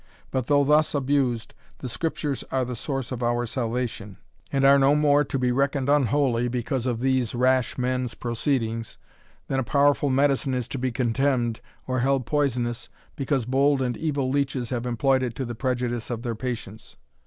But 0.31 0.47
though 0.47 0.63
thus 0.63 0.95
abused, 0.95 1.53
the 1.77 1.87
Scriptures 1.87 2.43
are 2.51 2.65
the 2.65 2.75
source 2.75 3.11
of 3.11 3.21
our 3.21 3.45
salvation, 3.45 4.17
and 4.51 4.65
are 4.65 4.79
no 4.79 4.95
more 4.95 5.23
to 5.23 5.37
be 5.37 5.51
reckoned 5.51 5.89
unholy, 5.89 6.47
because 6.47 6.87
of 6.87 7.01
these 7.01 7.35
rash 7.35 7.77
men's 7.77 8.15
proceedings, 8.15 8.97
than 9.47 9.59
a 9.59 9.63
powerful 9.63 10.09
medicine 10.09 10.55
is 10.55 10.67
to 10.69 10.79
be 10.79 10.91
contemned, 10.91 11.59
or 11.85 11.99
held 11.99 12.25
poisonous, 12.25 12.89
because 13.15 13.45
bold 13.45 13.79
and 13.79 13.95
evil 13.95 14.27
leeches 14.27 14.71
have 14.71 14.87
employed 14.87 15.21
it 15.21 15.35
to 15.35 15.45
the 15.45 15.53
prejudice 15.53 16.09
of 16.09 16.23
their 16.23 16.33
patients. 16.33 16.95